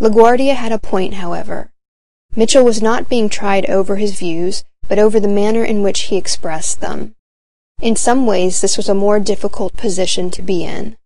LaGuardia 0.00 0.54
had 0.54 0.72
a 0.72 0.78
point, 0.78 1.14
however. 1.14 1.72
Mitchell 2.34 2.64
was 2.64 2.82
not 2.82 3.08
being 3.08 3.28
tried 3.28 3.68
over 3.70 3.96
his 3.96 4.18
views, 4.18 4.64
but 4.90 4.98
over 4.98 5.20
the 5.20 5.28
manner 5.28 5.64
in 5.64 5.84
which 5.84 6.00
he 6.00 6.16
expressed 6.16 6.80
them. 6.80 7.14
In 7.80 7.94
some 7.94 8.26
ways, 8.26 8.60
this 8.60 8.76
was 8.76 8.88
a 8.88 8.94
more 8.94 9.20
difficult 9.20 9.76
position 9.76 10.32
to 10.32 10.42
be 10.42 10.64
in. 10.64 10.96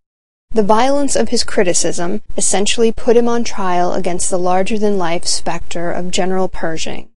The 0.49 0.63
violence 0.63 1.15
of 1.15 1.29
his 1.29 1.43
criticism 1.43 2.23
essentially 2.35 2.91
put 2.91 3.15
him 3.15 3.27
on 3.27 3.43
trial 3.43 3.93
against 3.93 4.31
the 4.31 4.39
larger-than-life 4.39 5.27
specter 5.27 5.91
of 5.91 6.09
General 6.09 6.47
Pershing. 6.47 7.09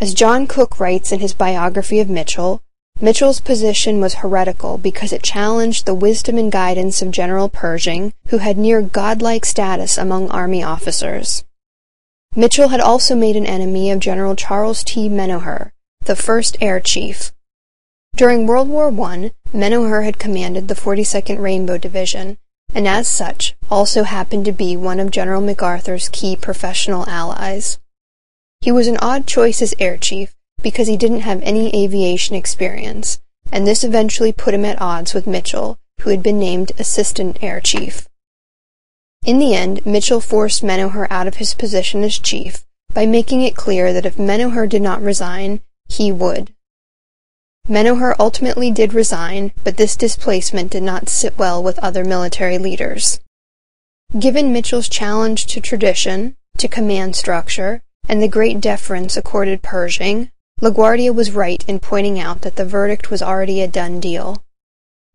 As 0.00 0.12
John 0.12 0.48
Cook 0.48 0.80
writes 0.80 1.12
in 1.12 1.20
his 1.20 1.34
biography 1.34 2.00
of 2.00 2.10
Mitchell, 2.10 2.62
Mitchell's 3.00 3.40
position 3.40 4.00
was 4.00 4.14
heretical 4.14 4.76
because 4.76 5.12
it 5.12 5.22
challenged 5.22 5.86
the 5.86 5.94
wisdom 5.94 6.36
and 6.36 6.50
guidance 6.50 7.00
of 7.00 7.12
General 7.12 7.48
Pershing, 7.48 8.12
who 8.30 8.38
had 8.38 8.58
near 8.58 8.82
godlike 8.82 9.46
status 9.46 9.96
among 9.96 10.28
Army 10.30 10.64
officers. 10.64 11.44
Mitchell 12.34 12.70
had 12.70 12.80
also 12.80 13.14
made 13.14 13.36
an 13.36 13.46
enemy 13.46 13.88
of 13.92 14.00
General 14.00 14.34
Charles 14.34 14.82
T. 14.82 15.08
Menoher, 15.08 15.70
the 16.08 16.16
first 16.16 16.56
Air 16.62 16.80
Chief. 16.80 17.32
During 18.16 18.46
World 18.46 18.70
War 18.70 18.88
I, 18.88 19.30
Menoher 19.52 20.06
had 20.06 20.18
commanded 20.18 20.66
the 20.66 20.74
42nd 20.74 21.38
Rainbow 21.38 21.76
Division, 21.76 22.38
and 22.74 22.88
as 22.88 23.06
such 23.06 23.54
also 23.70 24.04
happened 24.04 24.46
to 24.46 24.52
be 24.52 24.74
one 24.74 25.00
of 25.00 25.10
General 25.10 25.42
MacArthur's 25.42 26.08
key 26.08 26.34
professional 26.34 27.06
allies. 27.06 27.78
He 28.62 28.72
was 28.72 28.88
an 28.88 28.96
odd 29.02 29.26
choice 29.26 29.60
as 29.60 29.74
Air 29.78 29.98
Chief 29.98 30.34
because 30.62 30.88
he 30.88 30.96
didn't 30.96 31.28
have 31.28 31.42
any 31.42 31.84
aviation 31.84 32.34
experience, 32.34 33.20
and 33.52 33.66
this 33.66 33.84
eventually 33.84 34.32
put 34.32 34.54
him 34.54 34.64
at 34.64 34.80
odds 34.80 35.12
with 35.12 35.26
Mitchell, 35.26 35.78
who 36.00 36.08
had 36.08 36.22
been 36.22 36.38
named 36.38 36.72
Assistant 36.78 37.36
Air 37.42 37.60
Chief. 37.60 38.08
In 39.26 39.38
the 39.38 39.54
end, 39.54 39.84
Mitchell 39.84 40.22
forced 40.22 40.62
Menoher 40.62 41.06
out 41.10 41.26
of 41.26 41.36
his 41.36 41.52
position 41.52 42.02
as 42.02 42.18
chief 42.18 42.64
by 42.94 43.04
making 43.04 43.42
it 43.42 43.54
clear 43.54 43.92
that 43.92 44.06
if 44.06 44.16
Menoher 44.16 44.66
did 44.66 44.80
not 44.80 45.02
resign, 45.02 45.60
he 45.88 46.12
would. 46.12 46.54
Menoher 47.68 48.14
ultimately 48.18 48.70
did 48.70 48.94
resign, 48.94 49.52
but 49.62 49.76
this 49.76 49.96
displacement 49.96 50.70
did 50.70 50.82
not 50.82 51.08
sit 51.08 51.36
well 51.36 51.62
with 51.62 51.78
other 51.80 52.04
military 52.04 52.56
leaders. 52.56 53.20
Given 54.18 54.52
Mitchell's 54.52 54.88
challenge 54.88 55.44
to 55.46 55.60
tradition, 55.60 56.36
to 56.56 56.66
command 56.66 57.14
structure, 57.14 57.82
and 58.08 58.22
the 58.22 58.28
great 58.28 58.60
deference 58.60 59.18
accorded 59.18 59.62
Pershing, 59.62 60.30
LaGuardia 60.62 61.14
was 61.14 61.30
right 61.30 61.62
in 61.68 61.78
pointing 61.78 62.18
out 62.18 62.40
that 62.40 62.56
the 62.56 62.64
verdict 62.64 63.10
was 63.10 63.22
already 63.22 63.60
a 63.60 63.68
done 63.68 64.00
deal. 64.00 64.42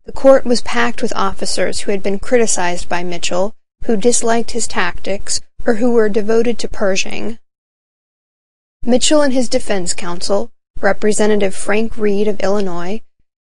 The 0.04 0.12
court 0.12 0.44
was 0.44 0.62
packed 0.62 1.02
with 1.02 1.12
officers 1.16 1.80
who 1.80 1.90
had 1.90 2.02
been 2.02 2.18
criticized 2.18 2.88
by 2.88 3.02
Mitchell, 3.02 3.56
who 3.84 3.96
disliked 3.96 4.52
his 4.52 4.68
tactics, 4.68 5.40
or 5.66 5.74
who 5.74 5.90
were 5.90 6.08
devoted 6.08 6.58
to 6.60 6.68
Pershing. 6.68 7.38
Mitchell 8.84 9.22
and 9.22 9.32
his 9.32 9.48
defense 9.48 9.92
counsel, 9.92 10.50
Representative 10.84 11.54
Frank 11.54 11.96
Reid 11.96 12.28
of 12.28 12.40
Illinois, 12.40 13.00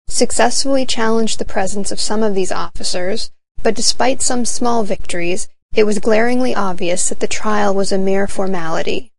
successfully 0.07 0.85
challenged 0.85 1.39
the 1.39 1.43
presence 1.43 1.91
of 1.91 1.99
some 1.99 2.21
of 2.21 2.35
these 2.35 2.51
officers, 2.51 3.31
but 3.63 3.73
despite 3.73 4.21
some 4.21 4.45
small 4.45 4.83
victories, 4.83 5.49
it 5.73 5.85
was 5.85 5.97
glaringly 5.97 6.53
obvious 6.53 7.09
that 7.09 7.19
the 7.19 7.25
trial 7.25 7.73
was 7.73 7.91
a 7.91 7.97
mere 7.97 8.27
formality. 8.27 9.11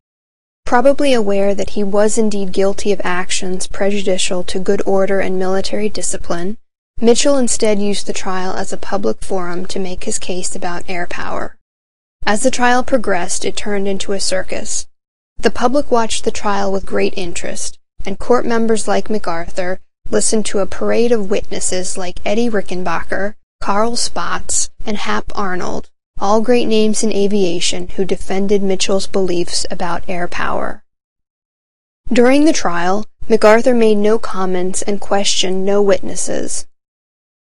Probably 0.64 1.12
aware 1.12 1.52
that 1.52 1.70
he 1.70 1.82
was 1.82 2.16
indeed 2.16 2.52
guilty 2.52 2.92
of 2.92 3.00
actions 3.02 3.66
prejudicial 3.66 4.44
to 4.44 4.60
good 4.60 4.82
order 4.86 5.18
and 5.18 5.36
military 5.36 5.88
discipline, 5.88 6.58
Mitchell 7.00 7.36
instead 7.36 7.80
used 7.80 8.06
the 8.06 8.12
trial 8.12 8.52
as 8.52 8.72
a 8.72 8.76
public 8.76 9.20
forum 9.24 9.66
to 9.66 9.80
make 9.80 10.04
his 10.04 10.20
case 10.20 10.54
about 10.54 10.88
air 10.88 11.08
power. 11.08 11.56
As 12.24 12.44
the 12.44 12.52
trial 12.52 12.84
progressed, 12.84 13.44
it 13.44 13.56
turned 13.56 13.88
into 13.88 14.12
a 14.12 14.20
circus. 14.20 14.86
The 15.38 15.50
public 15.50 15.90
watched 15.90 16.22
the 16.22 16.30
trial 16.30 16.70
with 16.70 16.86
great 16.86 17.14
interest, 17.16 17.80
and 18.06 18.18
court 18.18 18.44
members 18.44 18.88
like 18.88 19.10
MacArthur 19.10 19.80
listened 20.10 20.44
to 20.46 20.58
a 20.58 20.66
parade 20.66 21.12
of 21.12 21.30
witnesses 21.30 21.96
like 21.96 22.20
Eddie 22.24 22.50
Rickenbacker, 22.50 23.34
Carl 23.60 23.92
Spatz, 23.92 24.70
and 24.84 24.96
Hap 24.98 25.32
Arnold, 25.34 25.90
all 26.20 26.40
great 26.40 26.66
names 26.66 27.02
in 27.02 27.12
aviation 27.12 27.88
who 27.88 28.04
defended 28.04 28.62
Mitchell's 28.62 29.06
beliefs 29.06 29.64
about 29.70 30.02
air 30.08 30.28
power. 30.28 30.84
During 32.12 32.44
the 32.44 32.52
trial, 32.52 33.06
MacArthur 33.28 33.74
made 33.74 33.96
no 33.96 34.18
comments 34.18 34.82
and 34.82 35.00
questioned 35.00 35.64
no 35.64 35.80
witnesses. 35.80 36.66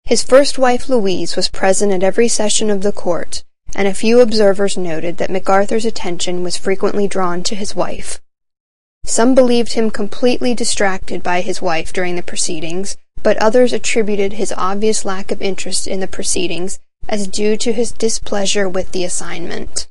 His 0.03 0.23
first 0.23 0.57
wife 0.57 0.89
Louise 0.89 1.35
was 1.35 1.49
present 1.49 1.91
at 1.91 2.03
every 2.03 2.27
session 2.27 2.69
of 2.69 2.81
the 2.81 2.91
court, 2.91 3.43
and 3.75 3.87
a 3.87 3.93
few 3.93 4.19
observers 4.19 4.77
noted 4.77 5.17
that 5.17 5.29
MacArthur's 5.29 5.85
attention 5.85 6.43
was 6.43 6.57
frequently 6.57 7.07
drawn 7.07 7.43
to 7.43 7.55
his 7.55 7.75
wife. 7.75 8.19
Some 9.07 9.33
believed 9.33 9.71
him 9.71 9.89
completely 9.89 10.53
distracted 10.53 11.23
by 11.23 11.39
his 11.39 11.61
wife 11.61 11.93
during 11.93 12.17
the 12.17 12.21
proceedings, 12.21 12.97
but 13.23 13.37
others 13.37 13.71
attributed 13.71 14.33
his 14.33 14.53
obvious 14.57 15.05
lack 15.05 15.31
of 15.31 15.41
interest 15.41 15.87
in 15.87 16.01
the 16.01 16.09
proceedings 16.09 16.79
as 17.07 17.25
due 17.25 17.55
to 17.55 17.71
his 17.71 17.93
displeasure 17.93 18.67
with 18.67 18.91
the 18.91 19.05
assignment. 19.05 19.87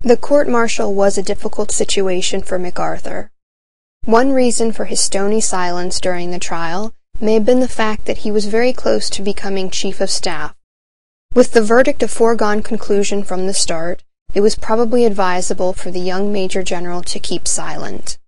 The 0.00 0.18
court-martial 0.18 0.92
was 0.92 1.16
a 1.16 1.22
difficult 1.22 1.70
situation 1.70 2.42
for 2.42 2.58
MacArthur. 2.58 3.30
One 4.04 4.32
reason 4.32 4.72
for 4.72 4.84
his 4.84 5.00
stony 5.00 5.40
silence 5.40 5.98
during 5.98 6.30
the 6.30 6.38
trial 6.38 6.92
may 7.20 7.32
have 7.34 7.46
been 7.46 7.60
the 7.60 7.68
fact 7.68 8.04
that 8.04 8.18
he 8.18 8.30
was 8.30 8.46
very 8.46 8.74
close 8.74 9.08
to 9.10 9.22
becoming 9.22 9.70
chief 9.70 9.98
of 9.98 10.10
staff. 10.10 10.54
With 11.34 11.52
the 11.52 11.62
verdict 11.62 12.02
a 12.02 12.08
foregone 12.08 12.62
conclusion 12.62 13.22
from 13.22 13.46
the 13.46 13.54
start, 13.54 14.04
it 14.34 14.40
was 14.40 14.56
probably 14.56 15.04
advisable 15.04 15.72
for 15.72 15.90
the 15.90 16.00
young 16.00 16.32
Major 16.32 16.62
General 16.62 17.02
to 17.02 17.18
keep 17.18 17.48
silent, 17.48 18.18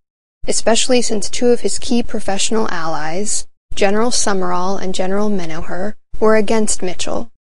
especially 0.47 1.03
since 1.03 1.29
two 1.29 1.49
of 1.49 1.61
his 1.61 1.79
key 1.79 2.03
professional 2.03 2.69
allies, 2.71 3.47
General 3.75 4.11
Summerall 4.11 4.77
and 4.77 4.95
General 4.95 5.31
Menoher, 5.31 5.95
were 6.19 6.37
against 6.37 6.83
Mitchell. 6.83 7.31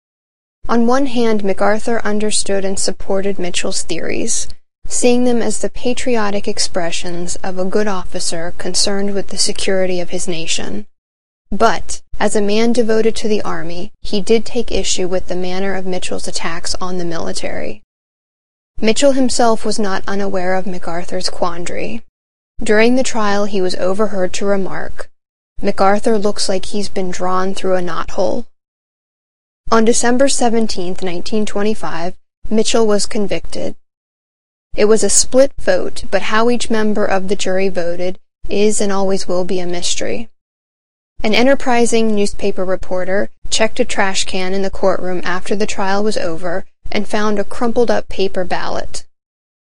On 0.68 0.86
one 0.86 1.06
hand, 1.06 1.42
MacArthur 1.42 2.00
understood 2.04 2.64
and 2.64 2.78
supported 2.78 3.38
Mitchell's 3.38 3.82
theories. 3.82 4.46
seeing 4.86 5.24
them 5.24 5.40
as 5.40 5.60
the 5.60 5.70
patriotic 5.70 6.46
expressions 6.46 7.36
of 7.36 7.58
a 7.58 7.64
good 7.64 7.86
officer 7.86 8.52
concerned 8.58 9.14
with 9.14 9.28
the 9.28 9.38
security 9.38 10.00
of 10.00 10.10
his 10.10 10.28
nation. 10.28 10.86
But, 11.50 12.02
as 12.18 12.36
a 12.36 12.42
man 12.42 12.72
devoted 12.72 13.16
to 13.16 13.28
the 13.28 13.42
army, 13.42 13.92
he 14.00 14.20
did 14.20 14.44
take 14.44 14.70
issue 14.70 15.08
with 15.08 15.28
the 15.28 15.36
manner 15.36 15.74
of 15.74 15.86
Mitchell's 15.86 16.28
attacks 16.28 16.74
on 16.80 16.98
the 16.98 17.04
military. 17.04 17.82
Mitchell 18.80 19.12
himself 19.12 19.64
was 19.64 19.78
not 19.78 20.02
unaware 20.08 20.54
of 20.54 20.66
MacArthur's 20.66 21.30
quandary. 21.30 22.04
During 22.62 22.96
the 22.96 23.02
trial 23.02 23.44
he 23.44 23.60
was 23.60 23.74
overheard 23.76 24.32
to 24.34 24.46
remark, 24.46 25.10
MacArthur 25.60 26.18
looks 26.18 26.48
like 26.48 26.66
he's 26.66 26.88
been 26.88 27.10
drawn 27.10 27.54
through 27.54 27.76
a 27.76 27.80
knothole. 27.80 28.46
On 29.70 29.84
December 29.84 30.28
17, 30.28 30.88
1925, 30.88 32.16
Mitchell 32.50 32.86
was 32.86 33.06
convicted. 33.06 33.76
It 34.74 34.86
was 34.86 35.04
a 35.04 35.10
split 35.10 35.52
vote, 35.58 36.04
but 36.10 36.22
how 36.22 36.50
each 36.50 36.70
member 36.70 37.04
of 37.04 37.28
the 37.28 37.36
jury 37.36 37.68
voted 37.68 38.18
is 38.48 38.80
and 38.80 38.90
always 38.90 39.28
will 39.28 39.44
be 39.44 39.60
a 39.60 39.66
mystery. 39.66 40.28
An 41.22 41.34
enterprising 41.34 42.14
newspaper 42.14 42.64
reporter 42.64 43.30
checked 43.48 43.78
a 43.78 43.84
trash 43.84 44.24
can 44.24 44.52
in 44.52 44.62
the 44.62 44.70
courtroom 44.70 45.20
after 45.24 45.54
the 45.54 45.66
trial 45.66 46.02
was 46.02 46.16
over 46.16 46.64
and 46.90 47.08
found 47.08 47.38
a 47.38 47.44
crumpled 47.44 47.90
up 47.90 48.08
paper 48.08 48.44
ballot. 48.44 49.06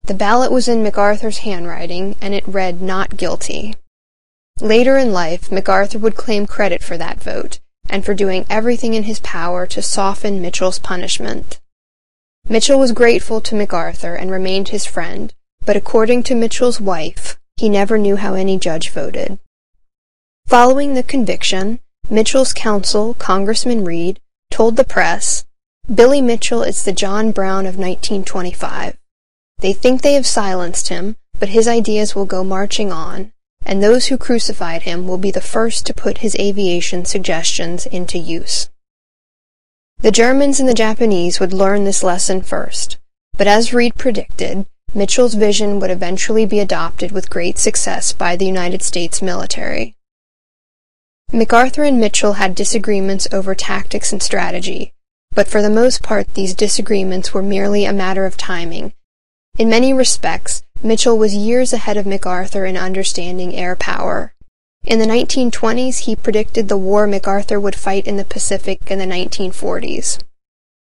The 0.03 0.13
ballot 0.13 0.51
was 0.51 0.67
in 0.67 0.83
MacArthur's 0.83 1.39
handwriting 1.39 2.15
and 2.21 2.33
it 2.33 2.47
read 2.47 2.81
not 2.81 3.17
guilty. 3.17 3.75
Later 4.61 4.97
in 4.97 5.11
life, 5.11 5.51
MacArthur 5.51 5.99
would 5.99 6.15
claim 6.15 6.47
credit 6.47 6.81
for 6.81 6.97
that 6.97 7.21
vote 7.21 7.59
and 7.89 8.05
for 8.05 8.13
doing 8.13 8.45
everything 8.49 8.93
in 8.93 9.03
his 9.03 9.19
power 9.19 9.65
to 9.67 9.81
soften 9.81 10.41
Mitchell's 10.41 10.79
punishment. 10.79 11.59
Mitchell 12.49 12.79
was 12.79 12.91
grateful 12.93 13.41
to 13.41 13.55
MacArthur 13.55 14.15
and 14.15 14.31
remained 14.31 14.69
his 14.69 14.85
friend, 14.85 15.33
but 15.65 15.75
according 15.75 16.23
to 16.23 16.35
Mitchell's 16.35 16.79
wife, 16.79 17.37
he 17.57 17.67
never 17.67 17.97
knew 17.97 18.15
how 18.15 18.33
any 18.33 18.57
judge 18.57 18.89
voted. 18.89 19.39
Following 20.45 20.93
the 20.93 21.03
conviction, 21.03 21.79
Mitchell's 22.09 22.53
counsel, 22.53 23.13
Congressman 23.15 23.83
Reid, 23.83 24.21
told 24.49 24.77
the 24.77 24.85
press, 24.85 25.45
Billy 25.93 26.21
Mitchell 26.21 26.63
is 26.63 26.83
the 26.83 26.91
John 26.91 27.31
Brown 27.31 27.65
of 27.65 27.77
1925. 27.77 28.97
They 29.59 29.71
think 29.71 30.01
they 30.01 30.15
have 30.15 30.27
silenced 30.27 30.89
him, 30.89 31.15
but 31.39 31.49
his 31.49 31.65
ideas 31.65 32.13
will 32.13 32.25
go 32.25 32.43
marching 32.43 32.91
on, 32.91 33.31
and 33.65 33.81
those 33.81 34.07
who 34.07 34.17
crucified 34.17 34.81
him 34.81 35.07
will 35.07 35.17
be 35.17 35.31
the 35.31 35.39
first 35.39 35.85
to 35.85 35.93
put 35.93 36.17
his 36.17 36.35
aviation 36.37 37.05
suggestions 37.05 37.85
into 37.85 38.17
use. 38.17 38.69
The 39.99 40.11
Germans 40.11 40.59
and 40.59 40.67
the 40.67 40.73
Japanese 40.73 41.39
would 41.39 41.53
learn 41.53 41.85
this 41.85 42.03
lesson 42.03 42.41
first, 42.41 42.97
but 43.37 43.47
as 43.47 43.73
Reid 43.73 43.95
predicted, 43.95 44.65
Mitchell's 44.93 45.35
vision 45.35 45.79
would 45.79 45.89
eventually 45.89 46.45
be 46.45 46.59
adopted 46.59 47.13
with 47.13 47.29
great 47.29 47.57
success 47.57 48.11
by 48.11 48.35
the 48.35 48.45
United 48.45 48.83
States 48.83 49.21
military. 49.21 49.95
MacArthur 51.31 51.83
and 51.83 51.97
Mitchell 51.97 52.33
had 52.33 52.55
disagreements 52.55 53.25
over 53.31 53.55
tactics 53.55 54.11
and 54.11 54.21
strategy, 54.21 54.93
but 55.37 55.47
for 55.47 55.61
the 55.61 55.69
most 55.69 56.01
part 56.01 56.33
these 56.33 56.55
disagreements 56.55 57.31
were 57.31 57.43
merely 57.43 57.85
a 57.85 57.93
matter 57.93 58.25
of 58.25 58.35
timing. 58.35 58.91
In 59.59 59.69
many 59.69 59.93
respects, 59.93 60.63
Mitchell 60.81 61.15
was 61.15 61.35
years 61.35 61.71
ahead 61.73 61.95
of 61.95 62.07
MacArthur 62.07 62.65
in 62.65 62.75
understanding 62.75 63.55
air 63.55 63.75
power. 63.75 64.33
In 64.83 64.97
the 64.97 65.05
1920s, 65.05 65.99
he 65.99 66.15
predicted 66.15 66.69
the 66.69 66.75
war 66.75 67.05
MacArthur 67.05 67.59
would 67.59 67.75
fight 67.75 68.07
in 68.07 68.17
the 68.17 68.25
Pacific 68.25 68.89
in 68.89 68.97
the 68.97 69.05
1940s. 69.05 70.17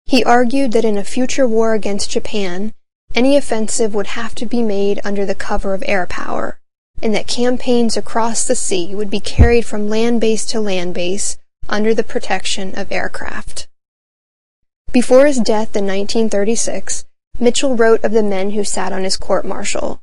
He 0.04 0.24
argued 0.24 0.72
that 0.72 0.84
in 0.84 0.98
a 0.98 1.04
future 1.04 1.46
war 1.46 1.74
against 1.74 2.10
Japan, 2.10 2.72
any 3.14 3.36
offensive 3.36 3.94
would 3.94 4.18
have 4.18 4.34
to 4.34 4.46
be 4.46 4.64
made 4.64 5.00
under 5.04 5.24
the 5.24 5.36
cover 5.36 5.74
of 5.74 5.84
air 5.86 6.08
power, 6.08 6.58
and 7.00 7.14
that 7.14 7.28
campaigns 7.28 7.96
across 7.96 8.42
the 8.42 8.56
sea 8.56 8.96
would 8.96 9.10
be 9.10 9.20
carried 9.20 9.64
from 9.64 9.88
land 9.88 10.20
base 10.20 10.44
to 10.46 10.60
land 10.60 10.92
base 10.92 11.38
under 11.68 11.94
the 11.94 12.02
protection 12.02 12.76
of 12.76 12.90
aircraft. 12.90 13.68
Before 14.92 15.24
his 15.24 15.38
death 15.38 15.76
in 15.76 15.86
1936, 15.86 17.04
Mitchell 17.38 17.76
wrote 17.76 18.02
of 18.02 18.10
the 18.10 18.24
men 18.24 18.50
who 18.50 18.64
sat 18.64 18.92
on 18.92 19.04
his 19.04 19.16
court-martial. 19.16 20.02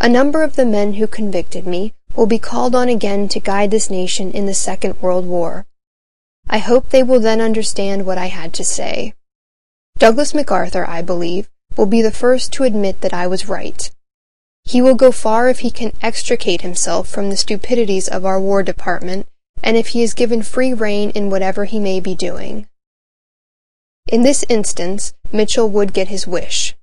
A 0.00 0.08
number 0.08 0.42
of 0.42 0.56
the 0.56 0.64
men 0.64 0.94
who 0.94 1.06
convicted 1.06 1.66
me 1.66 1.92
will 2.16 2.26
be 2.26 2.38
called 2.38 2.74
on 2.74 2.88
again 2.88 3.28
to 3.28 3.40
guide 3.40 3.70
this 3.70 3.90
nation 3.90 4.32
in 4.32 4.46
the 4.46 4.54
Second 4.54 5.02
World 5.02 5.26
War. 5.26 5.66
I 6.48 6.58
hope 6.58 6.88
they 6.88 7.02
will 7.02 7.20
then 7.20 7.42
understand 7.42 8.06
what 8.06 8.16
I 8.16 8.26
had 8.26 8.54
to 8.54 8.64
say. 8.64 9.12
Douglas 9.98 10.32
MacArthur, 10.32 10.88
I 10.88 11.02
believe, 11.02 11.50
will 11.76 11.86
be 11.86 12.00
the 12.00 12.10
first 12.10 12.54
to 12.54 12.64
admit 12.64 13.02
that 13.02 13.12
I 13.12 13.26
was 13.26 13.50
right. 13.50 13.90
He 14.64 14.80
will 14.80 14.94
go 14.94 15.12
far 15.12 15.50
if 15.50 15.58
he 15.58 15.70
can 15.70 15.92
extricate 16.00 16.62
himself 16.62 17.06
from 17.06 17.28
the 17.28 17.36
stupidities 17.36 18.08
of 18.08 18.24
our 18.24 18.40
War 18.40 18.62
Department 18.62 19.28
and 19.62 19.76
if 19.76 19.88
he 19.88 20.02
is 20.02 20.14
given 20.14 20.42
free 20.42 20.72
rein 20.72 21.10
in 21.10 21.28
whatever 21.28 21.66
he 21.66 21.78
may 21.78 22.00
be 22.00 22.14
doing. 22.14 22.66
In 24.08 24.22
this 24.22 24.42
instance, 24.48 25.12
Mitchell 25.32 25.68
would 25.68 25.92
get 25.92 26.08
his 26.08 26.26
wish. 26.26 26.74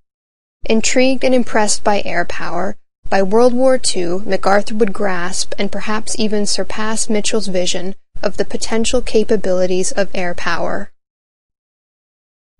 Intrigued 0.63 1.23
and 1.23 1.33
impressed 1.33 1.83
by 1.83 2.03
air 2.05 2.23
power, 2.23 2.77
by 3.09 3.23
World 3.23 3.51
War 3.51 3.79
II, 3.83 4.19
MacArthur 4.25 4.75
would 4.75 4.93
grasp 4.93 5.55
and 5.57 5.71
perhaps 5.71 6.15
even 6.19 6.45
surpass 6.45 7.09
Mitchell's 7.09 7.47
vision 7.47 7.95
of 8.21 8.37
the 8.37 8.45
potential 8.45 9.01
capabilities 9.01 9.91
of 9.91 10.11
air 10.13 10.35
power. 10.35 10.91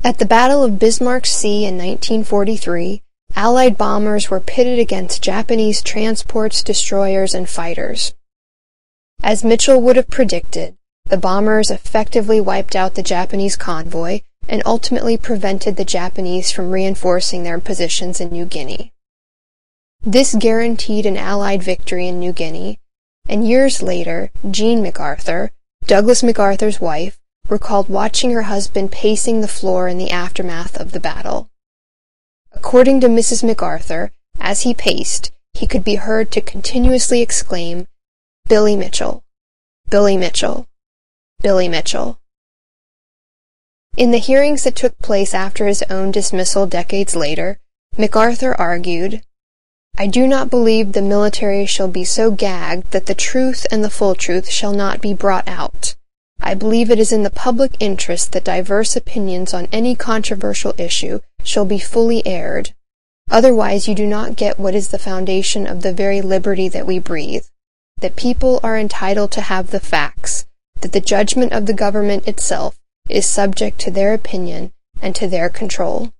At 0.03 0.17
the 0.17 0.25
Battle 0.25 0.63
of 0.63 0.79
Bismarck 0.79 1.27
Sea 1.27 1.65
in 1.65 1.77
1943, 1.77 3.03
Allied 3.35 3.77
bombers 3.77 4.31
were 4.31 4.39
pitted 4.39 4.79
against 4.79 5.21
Japanese 5.21 5.83
transports, 5.83 6.63
destroyers, 6.63 7.35
and 7.35 7.47
fighters. 7.47 8.15
As 9.21 9.43
Mitchell 9.43 9.79
would 9.79 9.95
have 9.95 10.07
predicted, 10.07 10.75
the 11.05 11.17
bombers 11.17 11.69
effectively 11.69 12.41
wiped 12.41 12.75
out 12.75 12.95
the 12.95 13.03
Japanese 13.03 13.55
convoy 13.55 14.21
and 14.47 14.61
ultimately 14.65 15.17
prevented 15.17 15.75
the 15.75 15.85
Japanese 15.85 16.51
from 16.51 16.71
reinforcing 16.71 17.43
their 17.43 17.59
positions 17.59 18.21
in 18.21 18.29
New 18.29 18.45
Guinea. 18.45 18.91
This 20.01 20.35
guaranteed 20.35 21.05
an 21.05 21.17
Allied 21.17 21.63
victory 21.63 22.07
in 22.07 22.19
New 22.19 22.31
Guinea, 22.31 22.79
and 23.27 23.47
years 23.47 23.81
later, 23.81 24.31
Jean 24.49 24.83
MacArthur, 24.83 25.51
Douglas 25.85 26.21
MacArthur's 26.21 26.79
wife, 26.79 27.19
recalled 27.49 27.89
watching 27.89 28.31
her 28.31 28.43
husband 28.43 28.91
pacing 28.91 29.41
the 29.41 29.47
floor 29.47 29.87
in 29.87 29.97
the 29.97 30.11
aftermath 30.11 30.77
of 30.77 30.91
the 30.91 30.99
battle. 30.99 31.49
According 32.51 33.01
to 33.01 33.07
Mrs. 33.07 33.43
MacArthur, 33.43 34.11
as 34.39 34.61
he 34.61 34.73
paced, 34.73 35.31
he 35.53 35.67
could 35.67 35.83
be 35.83 35.95
heard 35.95 36.31
to 36.31 36.41
continuously 36.41 37.21
exclaim, 37.21 37.87
Billy 38.47 38.75
Mitchell, 38.75 39.23
Billy 39.89 40.17
Mitchell, 40.17 40.67
Billy 41.41 41.67
Mitchell. 41.67 42.19
In 43.97 44.11
the 44.11 44.17
hearings 44.17 44.65
that 44.65 44.75
took 44.75 44.99
place 44.99 45.33
after 45.33 45.67
his 45.67 45.81
own 45.89 46.11
dismissal 46.11 46.67
decades 46.67 47.15
later, 47.15 47.59
MacArthur 47.97 48.53
argued, 48.53 49.21
I 49.97 50.07
do 50.07 50.27
not 50.27 50.49
believe 50.49 50.91
the 50.91 51.01
military 51.01 51.65
shall 51.65 51.87
be 51.87 52.03
so 52.03 52.29
gagged 52.29 52.91
that 52.91 53.05
the 53.05 53.15
truth 53.15 53.65
and 53.71 53.85
the 53.85 53.89
full 53.89 54.13
truth 54.13 54.49
shall 54.49 54.73
not 54.73 54.99
be 54.99 55.13
brought 55.13 55.47
out. 55.47 55.95
I 56.41 56.55
believe 56.55 56.91
it 56.91 56.99
is 56.99 57.13
in 57.13 57.23
the 57.23 57.29
public 57.29 57.77
interest 57.79 58.33
that 58.33 58.43
diverse 58.43 58.97
opinions 58.97 59.53
on 59.53 59.69
any 59.71 59.95
controversial 59.95 60.73
issue 60.77 61.21
shall 61.41 61.63
be 61.63 61.79
fully 61.79 62.21
aired. 62.27 62.73
Otherwise 63.31 63.87
you 63.87 63.95
do 63.95 64.05
not 64.05 64.35
get 64.35 64.59
what 64.59 64.75
is 64.75 64.89
the 64.89 64.99
foundation 64.99 65.65
of 65.65 65.83
the 65.83 65.93
very 65.93 66.21
liberty 66.21 66.67
that 66.67 66.85
we 66.85 66.99
breathe, 66.99 67.45
that 68.01 68.17
people 68.17 68.59
are 68.61 68.77
entitled 68.77 69.31
to 69.31 69.41
have 69.41 69.71
the 69.71 69.79
facts, 69.79 70.45
that 70.81 70.91
the 70.91 70.99
judgment 70.99 71.53
of 71.53 71.65
the 71.65 71.73
government 71.73 72.27
itself 72.27 72.77
is 73.09 73.25
subject 73.25 73.79
to 73.79 73.91
their 73.91 74.13
opinion 74.13 74.71
and 75.01 75.15
to 75.15 75.27
their 75.27 75.49
control. 75.49 76.11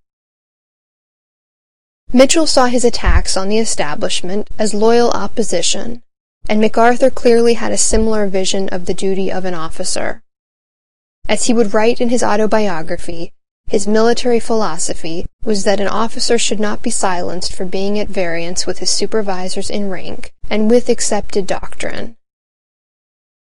Mitchell 2.13 2.47
saw 2.47 2.67
his 2.67 2.85
attacks 2.85 3.35
on 3.35 3.49
the 3.49 3.57
establishment 3.57 4.49
as 4.57 4.73
loyal 4.73 5.11
opposition, 5.11 6.03
and 6.47 6.61
MacArthur 6.61 7.09
clearly 7.09 7.55
had 7.55 7.71
a 7.71 7.77
similar 7.77 8.27
vision 8.27 8.69
of 8.69 8.85
the 8.85 8.93
duty 8.93 9.31
of 9.31 9.45
an 9.45 9.53
officer. 9.53 10.21
As 11.27 11.45
he 11.45 11.53
would 11.53 11.73
write 11.73 11.99
in 11.99 12.09
his 12.09 12.23
autobiography, 12.23 13.33
his 13.67 13.87
military 13.87 14.39
philosophy 14.39 15.25
was 15.43 15.63
that 15.63 15.79
an 15.79 15.87
officer 15.87 16.37
should 16.37 16.59
not 16.59 16.83
be 16.83 16.91
silenced 16.91 17.51
for 17.51 17.65
being 17.65 17.97
at 17.97 18.07
variance 18.07 18.67
with 18.67 18.77
his 18.77 18.91
supervisors 18.91 19.71
in 19.71 19.89
rank 19.89 20.31
and 20.49 20.69
with 20.69 20.87
accepted 20.87 21.47
doctrine. 21.47 22.15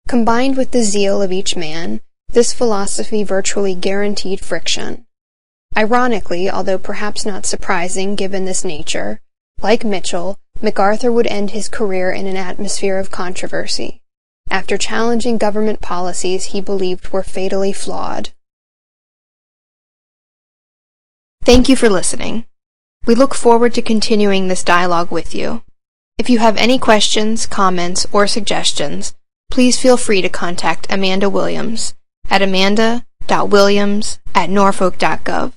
Combined 0.08 0.58
with 0.58 0.72
the 0.72 0.84
zeal 0.84 1.22
of 1.22 1.32
each 1.32 1.56
man, 1.56 2.02
this 2.32 2.54
philosophy 2.54 3.24
virtually 3.24 3.74
guaranteed 3.74 4.40
friction. 4.40 5.06
Ironically, 5.76 6.50
although 6.50 6.78
perhaps 6.78 7.26
not 7.26 7.46
surprising 7.46 8.16
given 8.16 8.46
this 8.46 8.64
nature, 8.64 9.22
like 9.62 9.84
Mitchell, 9.84 10.40
MacArthur 10.62 11.12
would 11.12 11.28
end 11.28 11.52
his 11.52 11.70
career 11.70 12.12
in 12.12 12.28
an 12.28 12.38
atmosphere 12.38 12.98
of 12.98 13.12
controversy, 13.12 14.02
after 14.50 14.78
challenging 14.78 15.38
government 15.38 15.82
policies 15.82 16.46
he 16.46 16.62
believed 16.62 17.10
were 17.10 17.24
fatally 17.24 17.74
flawed. 17.74 18.32
Thank 21.44 21.70
you 21.70 21.76
for 21.76 21.90
listening. 21.90 22.46
We 23.06 23.16
look 23.16 23.34
forward 23.34 23.74
to 23.76 23.82
continuing 23.82 24.48
this 24.48 24.64
dialogue 24.64 25.12
with 25.12 25.34
you. 25.34 25.64
If 26.18 26.30
you 26.30 26.40
have 26.40 26.58
any 26.58 26.78
questions, 26.78 27.48
comments, 27.48 28.06
or 28.12 28.28
suggestions, 28.28 29.16
please 29.50 29.80
feel 29.80 29.98
free 29.98 30.22
to 30.22 30.30
contact 30.30 30.86
Amanda 30.92 31.30
Williams 31.30 31.96
at 32.30 32.42
amanda.williams 32.42 34.20
at 34.36 34.50
norfolk.gov. 34.50 35.54